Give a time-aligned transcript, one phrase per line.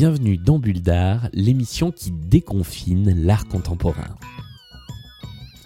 [0.00, 4.16] Bienvenue dans Bulle d'Art, l'émission qui déconfine l'art contemporain.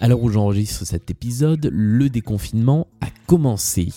[0.05, 3.91] Alors où j'enregistre cet épisode, le déconfinement a commencé.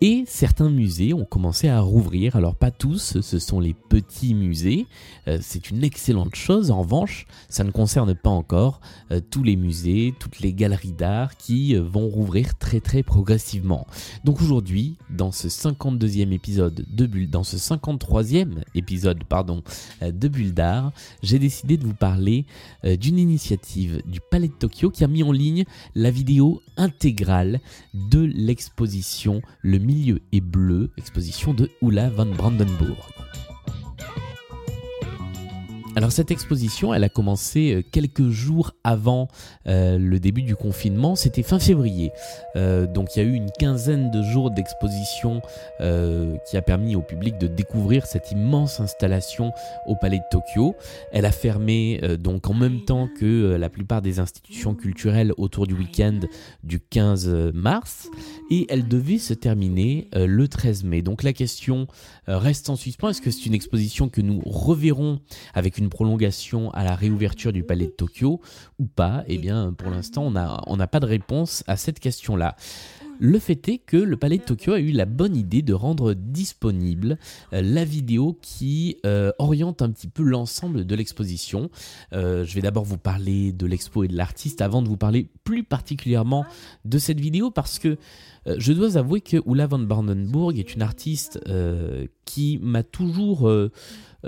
[0.00, 2.36] Et certains musées ont commencé à rouvrir.
[2.36, 4.86] Alors pas tous, ce sont les petits musées.
[5.26, 6.70] Euh, c'est une excellente chose.
[6.70, 8.80] En revanche, ça ne concerne pas encore
[9.10, 13.88] euh, tous les musées, toutes les galeries d'art qui euh, vont rouvrir très très progressivement.
[14.22, 19.64] Donc aujourd'hui, dans ce 52e épisode de Bulle, dans ce 53e épisode pardon
[20.00, 20.92] de Bulle d'art,
[21.24, 22.46] j'ai décidé de vous parler
[22.84, 27.60] d'une initiative du Palais de Tokyo qui a mis en ligne la vidéo intégrale
[27.94, 33.08] de l'exposition Le milieu est bleu, exposition de Ulla van Brandenburg.
[35.98, 39.26] Alors cette exposition, elle a commencé euh, quelques jours avant
[39.66, 42.12] euh, le début du confinement, c'était fin février.
[42.54, 45.42] Euh, donc il y a eu une quinzaine de jours d'exposition
[45.80, 49.52] qui a permis au public de découvrir cette immense installation
[49.86, 50.76] au Palais de Tokyo.
[51.12, 55.74] Elle a fermé donc en même temps que la plupart des institutions culturelles autour du
[55.74, 56.20] week-end
[56.64, 58.08] du 15 mars
[58.50, 61.02] et elle devait se terminer le 13 mai.
[61.02, 61.86] Donc la question
[62.26, 65.20] reste en suspens, est-ce que c'est une exposition que nous reverrons
[65.54, 68.40] avec une prolongation à la réouverture du palais de Tokyo
[68.78, 72.56] ou pas Eh bien, pour l'instant, on n'a on pas de réponse à cette question-là.
[73.20, 76.14] Le fait est que le Palais de Tokyo a eu la bonne idée de rendre
[76.14, 77.18] disponible
[77.52, 81.68] euh, la vidéo qui euh, oriente un petit peu l'ensemble de l'exposition.
[82.12, 85.28] Euh, je vais d'abord vous parler de l'expo et de l'artiste avant de vous parler
[85.42, 86.46] plus particulièrement
[86.84, 87.96] de cette vidéo parce que
[88.46, 91.38] je dois avouer que Ulla von Brandenburg est une artiste
[92.24, 93.50] qui m'a toujours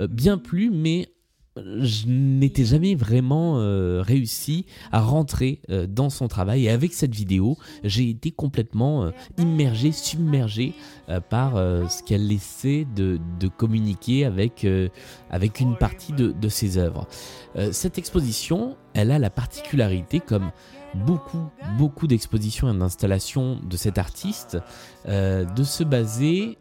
[0.09, 1.09] bien plu mais
[1.57, 7.13] je n'étais jamais vraiment euh, réussi à rentrer euh, dans son travail et avec cette
[7.13, 10.73] vidéo j'ai été complètement euh, immergé, submergé
[11.29, 13.19] par ce qu'elle essaie de,
[13.57, 14.65] communiquer avec,
[15.29, 17.05] avec une partie de, de ses œuvres.
[17.71, 20.51] cette exposition, elle a la particularité comme
[20.93, 24.57] beaucoup, beaucoup d'expositions et d'installations de cet artiste,
[25.05, 26.57] de se baser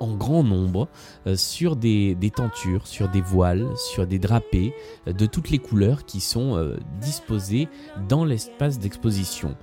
[0.00, 0.88] en grand nombre
[1.26, 4.74] euh, sur des, tentures, sur des voiles, sur des drapés
[5.06, 7.68] euh, de toutes les couleurs qui sont euh, disposées
[8.08, 9.56] dans l'espace d'exposition.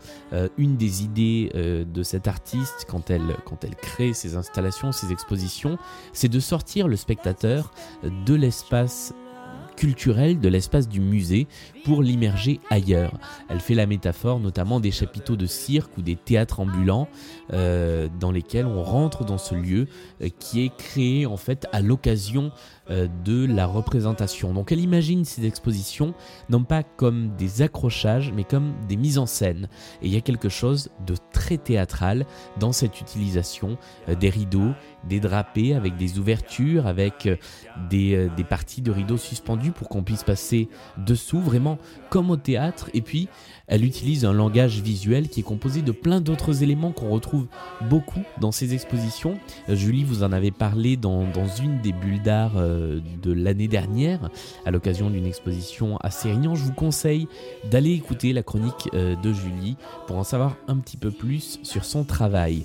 [0.58, 5.78] une des idées de cet artiste quand elle, quand elle crée ses installations, ses expositions,
[6.14, 7.72] c'est de sortir le spectateur
[8.04, 9.14] de l'espace
[9.82, 11.48] culturel de l'espace du musée
[11.86, 13.18] pour l'immerger ailleurs.
[13.50, 17.08] Elle fait la métaphore notamment des chapiteaux de cirque ou des théâtres ambulants
[17.52, 19.88] euh, dans lesquels on rentre dans ce lieu
[20.22, 22.52] euh, qui est créé en fait à l'occasion
[22.92, 24.54] euh, de la représentation.
[24.54, 26.14] Donc elle imagine ces expositions
[26.52, 29.68] non pas comme des accrochages mais comme des mises en scène.
[30.04, 32.28] Et il y a quelque chose de très théâtral
[32.60, 33.80] dans cette utilisation
[34.20, 34.74] des rideaux,
[35.08, 37.30] des drapés avec des ouvertures, avec
[37.90, 41.78] des, des parties de rideaux suspendus pour qu'on puisse passer dessous vraiment
[42.10, 42.90] comme au théâtre.
[42.94, 43.28] Et puis,
[43.72, 47.48] elle utilise un langage visuel qui est composé de plein d'autres éléments qu'on retrouve
[47.90, 49.40] beaucoup dans ses expositions.
[49.70, 51.26] Euh, Julie, vous en avez parlé dans,
[51.62, 54.30] une des bulles d'art euh, de l'année dernière,
[54.66, 56.54] à l'occasion d'une exposition à Sérignan.
[56.54, 57.28] Je vous conseille
[57.70, 61.86] d'aller écouter la chronique euh, de Julie pour en savoir un petit peu plus sur
[61.86, 62.64] son travail.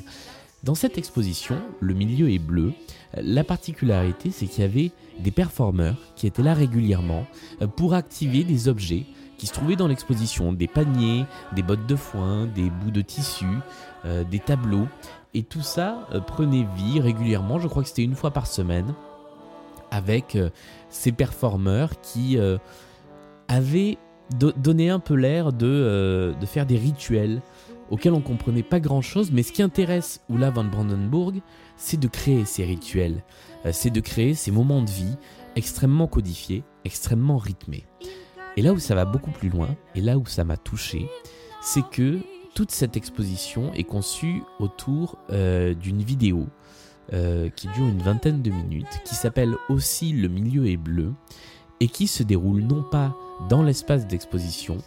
[0.64, 2.72] Dans cette exposition, le milieu est bleu.
[3.14, 4.90] La particularité, c'est qu'il y avait
[5.20, 7.26] des performeurs qui étaient là régulièrement
[7.62, 9.04] euh, pour activer des objets
[9.38, 13.46] qui se trouvaient dans l'exposition, des paniers, des bottes de foin, des bouts de tissu,
[14.06, 14.88] euh, des tableaux.
[15.34, 18.94] Et tout ça euh, prenait vie régulièrement, je crois que c'était une fois par semaine,
[19.90, 20.36] avec
[20.90, 22.36] ces performeurs qui
[23.46, 23.98] avaient
[24.36, 27.40] donné un peu l'air de, de faire des rituels
[27.90, 31.40] auquel on comprenait pas grand chose, mais ce qui intéresse Ulla van Brandenburg,
[31.76, 33.22] c'est de créer ces rituels,
[33.64, 35.16] euh, c'est de créer ces moments de vie
[35.54, 37.84] extrêmement codifiés, extrêmement rythmés.
[38.56, 41.08] Et là où ça va beaucoup plus loin, et là où ça m'a touché,
[41.62, 42.20] c'est que
[42.54, 46.46] toute cette exposition est conçue autour euh, d'une vidéo
[47.12, 51.12] euh, qui dure une vingtaine de minutes, qui s'appelle aussi Le milieu est bleu,
[51.80, 53.14] et qui se déroule non pas
[53.48, 54.78] dans l'espace d'exposition,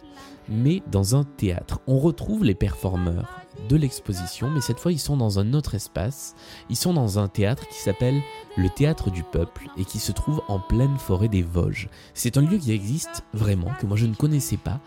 [0.48, 1.80] mais dans un théâtre.
[1.88, 6.36] On retrouve les performeurs de l'exposition, mais cette fois ils sont dans un autre espace.
[6.70, 8.20] Ils sont dans un théâtre qui s'appelle
[8.58, 11.90] le Théâtre du Peuple et qui se trouve en pleine forêt des Vosges.
[12.14, 14.80] C'est un lieu qui existe vraiment, que moi je ne connaissais pas,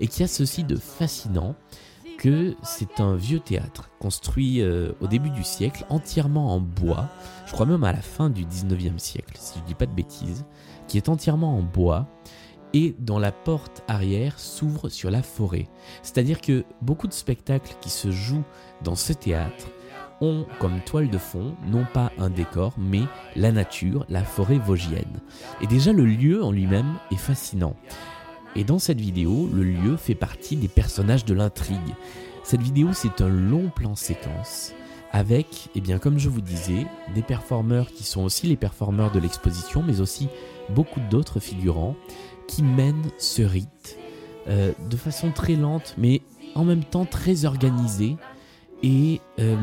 [0.00, 1.54] et qui a ceci de fascinant,
[2.16, 7.08] que c'est un vieux théâtre construit euh, au début du siècle, entièrement en bois,
[7.46, 10.44] je crois même à la fin du 19e siècle, si je dis pas de bêtises,
[10.88, 12.06] qui est entièrement en bois
[12.72, 15.68] et dont la porte arrière s'ouvre sur la forêt.
[16.02, 18.44] C'est-à-dire que beaucoup de spectacles qui se jouent
[18.82, 19.68] dans ce théâtre
[20.20, 23.02] ont comme toile de fond non pas un décor, mais
[23.34, 25.20] la nature, la forêt vosgienne.
[25.60, 27.76] Et déjà le lieu en lui-même est fascinant.
[28.56, 31.94] Et dans cette vidéo, le lieu fait partie des personnages de l'intrigue.
[32.42, 34.72] Cette vidéo, c'est un long plan séquence
[35.12, 39.18] avec, eh bien, comme je vous disais, des performeurs qui sont aussi les performeurs de
[39.18, 40.28] l'exposition, mais aussi
[40.70, 41.96] beaucoup d'autres figurants
[42.48, 43.98] qui mènent ce rite
[44.48, 46.22] euh, de façon très lente, mais
[46.54, 48.16] en même temps très organisée.
[48.82, 49.56] Et euh,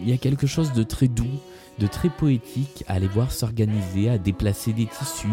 [0.00, 1.40] il y a quelque chose de très doux,
[1.78, 5.28] de très poétique à aller voir s'organiser, à déplacer des tissus,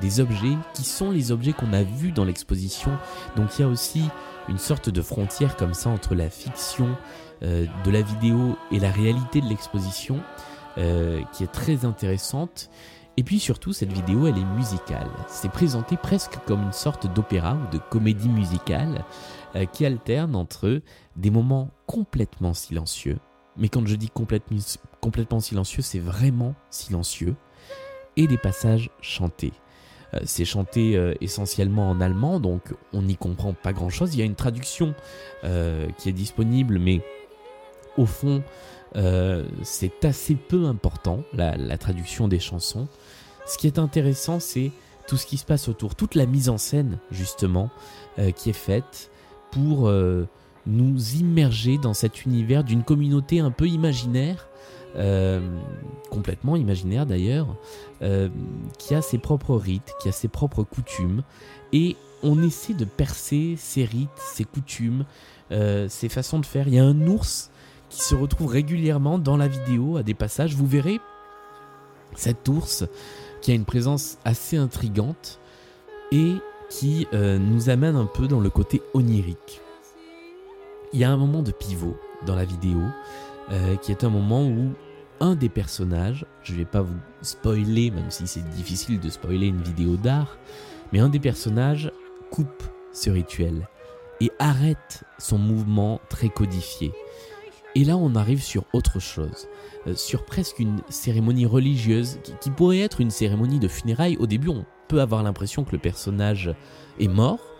[0.00, 2.90] des objets qui sont les objets qu'on a vus dans l'exposition.
[3.36, 4.02] Donc il y a aussi
[4.48, 6.96] une sorte de frontière comme ça entre la fiction
[7.42, 10.20] euh, de la vidéo et la réalité de l'exposition
[10.78, 12.70] euh, qui est très intéressante.
[13.16, 15.08] Et puis surtout, cette vidéo, elle est musicale.
[15.28, 19.04] C'est présenté presque comme une sorte d'opéra ou de comédie musicale
[19.54, 20.80] euh, qui alterne entre
[21.16, 23.18] des moments complètement silencieux.
[23.56, 27.34] Mais quand je dis complètement, silencieux, c'est vraiment silencieux.
[28.16, 29.52] Et des passages chantés.
[30.14, 34.14] Euh, c'est chanté euh, essentiellement en allemand, donc on n'y comprend pas grand-chose.
[34.14, 34.94] Il y a une traduction
[35.42, 37.00] euh, qui est disponible, mais
[37.96, 38.42] au fond,
[39.62, 42.86] c'est assez peu important, la, traduction des chansons.
[43.44, 44.70] Ce qui est intéressant, c'est
[45.08, 47.70] tout ce qui se passe autour, toute la mise en scène, justement,
[48.36, 49.10] qui est faite
[49.50, 49.90] pour
[50.66, 54.48] nous immerger dans cet univers d'une communauté un peu imaginaire
[54.96, 55.40] euh,
[56.08, 57.56] complètement imaginaire d'ailleurs,
[58.02, 58.28] euh,
[58.78, 61.24] qui a ses propres rites, qui a ses propres coutumes,
[61.72, 65.04] et on essaie de percer ces rites, ces coutumes,
[65.50, 66.68] euh, ces façons de faire.
[66.68, 67.50] Il y a un ours
[67.90, 70.54] qui se retrouve régulièrement dans la vidéo à des passages.
[70.54, 71.00] Vous verrez
[72.14, 72.84] cet ours
[73.42, 75.40] qui a une présence assez intrigante
[76.12, 76.34] et
[76.70, 79.60] qui nous amène un peu dans le côté onirique.
[80.94, 82.80] Il y a un moment de pivot dans la vidéo
[83.82, 84.72] qui est un moment où
[85.20, 89.48] un des personnages, je ne vais pas vous spoiler, même si c'est difficile de spoiler
[89.48, 90.38] une vidéo d'art,
[90.92, 91.90] mais un des personnages
[92.30, 92.62] coupe
[92.92, 93.68] ce rituel
[94.20, 96.92] et arrête son mouvement très codifié.
[97.74, 99.48] Et là, on arrive sur autre chose,
[99.86, 104.16] euh, sur presque une cérémonie religieuse qui, pourrait être une cérémonie de funérailles.
[104.18, 106.54] Au début, on peut avoir l'impression que le personnage
[107.00, 107.53] est mort, euh,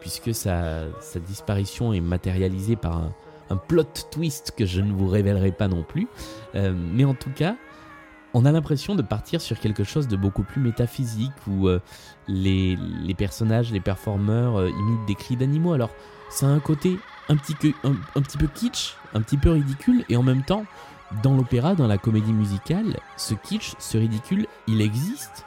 [0.00, 0.84] puisque sa,
[1.26, 3.10] disparition est matérialisée par
[3.50, 6.08] un, plot twist que je ne vous révélerai pas non plus.
[6.54, 7.56] Euh, mais en tout cas,
[8.32, 11.80] on a l'impression de partir sur quelque chose de beaucoup plus métaphysique où euh,
[12.26, 12.76] les,
[13.16, 15.72] personnages, les performeurs euh, imitent des cris d'animaux.
[15.72, 15.90] Alors,
[16.42, 16.98] un côté
[17.28, 17.54] un petit,
[17.84, 20.64] un petit peu kitsch, un petit peu ridicule, et en même temps,
[21.22, 25.44] dans l'opéra, dans la comédie musicale, ce kitsch, ce ridicule, il existe.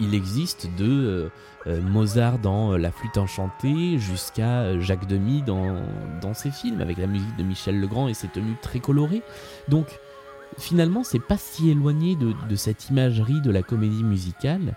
[0.00, 1.30] il existe de
[1.66, 5.76] euh, Mozart dans euh, La flûte enchantée jusqu'à euh, Jacques Demy dans,
[6.22, 9.22] dans ses films avec la musique de Michel Legrand et ses tenues très colorées.
[9.68, 9.86] Donc
[10.58, 14.74] finalement c'est pas si éloigné de, cette imagerie de la comédie musicale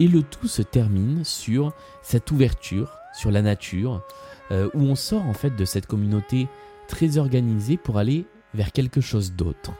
[0.00, 4.02] et le tout se termine sur cette ouverture sur la nature
[4.50, 6.48] où on sort en fait de cette communauté
[6.86, 9.72] très organisée pour aller vers quelque chose d'autre.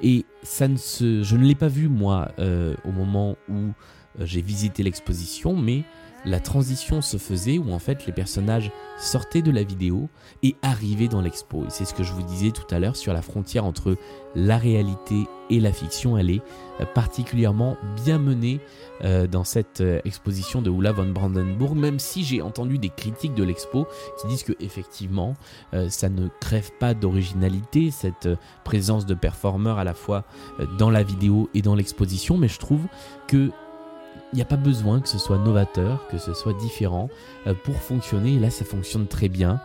[0.00, 3.72] Et ça ne se, je ne l'ai pas vu moi au moment où euh,
[4.20, 5.84] j'ai visité l'exposition, mais
[6.24, 10.08] la transition se faisait où en fait les personnages sortaient de la vidéo
[10.42, 11.64] et arrivaient dans l'expo.
[11.64, 13.96] Et c'est ce que je vous disais tout à l'heure sur la frontière entre
[14.34, 16.18] la réalité et la fiction.
[16.18, 16.42] Elle est
[16.80, 18.60] euh, particulièrement bien menée
[19.04, 23.44] euh, dans cette exposition de Ulla von Brandenburg, même si j'ai entendu des critiques de
[23.44, 23.86] l'expo
[24.20, 25.34] qui disent que effectivement
[25.88, 28.28] ça ne crève pas d'originalité, cette
[28.64, 30.24] présence de performeurs à la fois
[30.78, 32.86] dans la vidéo et dans l'exposition, mais je trouve
[33.28, 33.50] que
[34.32, 37.08] il n'y a pas besoin que ce soit novateur, que ce soit différent
[37.46, 38.34] euh, pour fonctionner.
[38.34, 39.60] Et là, ça fonctionne très bien.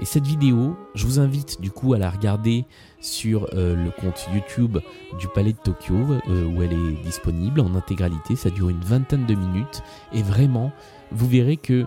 [0.00, 2.64] Et cette vidéo, je vous invite du coup à la regarder
[3.00, 4.78] sur euh, le compte YouTube
[5.18, 5.94] du Palais de Tokyo,
[6.28, 8.36] euh, où elle est disponible en intégralité.
[8.36, 9.82] Ça dure une vingtaine de minutes.
[10.12, 10.72] Et vraiment,
[11.12, 11.86] vous verrez que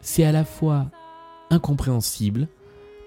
[0.00, 0.86] c'est à la fois
[1.50, 2.48] incompréhensible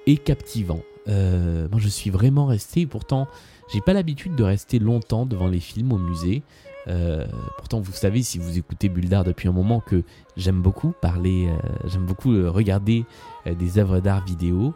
[0.06, 0.82] et captivant.
[1.08, 2.86] moi, je suis vraiment resté.
[2.86, 3.28] Pourtant,
[3.72, 6.44] j'ai pas l'habitude de rester longtemps devant les films au musée.
[6.88, 7.26] Euh,
[7.58, 10.04] pourtant, vous savez, si vous écoutez Bulldar depuis un moment, que
[10.38, 13.06] j'aime beaucoup parler, euh, j'aime beaucoup euh, regarder
[13.46, 14.74] des œuvres d'art vidéo.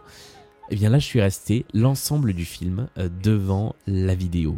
[0.70, 2.90] Et eh bien là, je suis resté l'ensemble du film
[3.24, 4.58] devant la vidéo.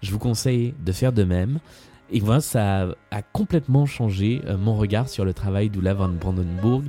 [0.00, 1.60] Je vous conseille de faire de même.
[2.10, 6.84] Et voilà, ça a, complètement changé mon regard sur le travail d'Ola van Brandenburg.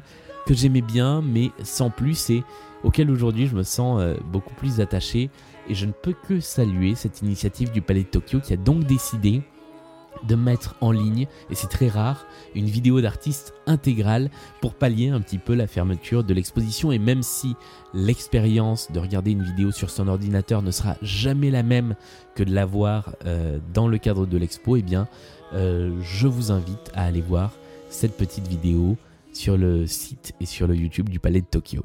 [0.47, 2.45] que j'aimais bien, mais sans plus, et
[2.83, 4.01] auquel aujourd'hui je me sens
[4.31, 5.29] beaucoup plus attaché.
[5.67, 8.85] Et je ne peux que saluer cette initiative du Palais de Tokyo qui a donc
[8.85, 9.41] décidé
[10.27, 12.25] de mettre en ligne, et c'est très rare,
[12.55, 14.29] une vidéo d'artiste intégrale
[14.61, 16.91] pour pallier un petit peu la fermeture de l'exposition.
[16.91, 17.55] Et même si
[17.93, 21.95] l'expérience de regarder une vidéo sur son ordinateur ne sera jamais la même
[22.35, 25.07] que de la voir euh, dans le cadre de l'expo, eh bien,
[25.53, 27.51] euh, je vous invite à aller voir
[27.89, 28.97] cette petite vidéo
[29.33, 31.83] sur le site et sur le YouTube du Palais de Tokyo.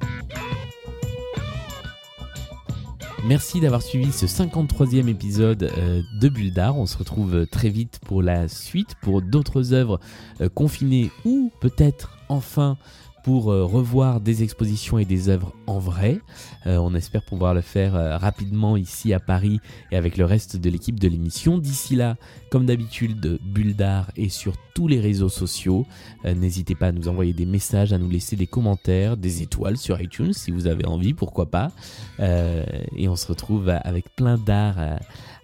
[3.26, 6.52] Merci d'avoir suivi ce 53e épisode euh, de Bulle.
[6.76, 9.98] On se retrouve euh, très vite pour la suite, pour d'autres œuvres
[10.40, 12.78] euh, confinées ou peut-être enfin
[13.26, 16.20] pour euh, revoir des expositions et des œuvres en vrai.
[16.68, 19.58] Euh, on espère pouvoir le faire euh, rapidement ici à Paris
[19.90, 21.58] et avec le reste de l'équipe de l'émission.
[21.58, 22.18] D'ici là,
[22.52, 25.86] comme d'habitude, Bulle d'Art est sur tous les réseaux sociaux.
[26.24, 30.00] N'hésitez pas à nous envoyer des messages, à nous laisser des commentaires, des étoiles sur
[30.00, 31.72] iTunes si vous avez envie, pourquoi pas.
[32.20, 34.76] et on se retrouve avec plein d'art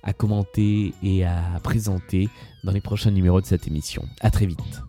[0.03, 2.29] à commenter et à présenter
[2.62, 4.05] dans les prochains numéros de cette émission.
[4.21, 4.83] À très vite.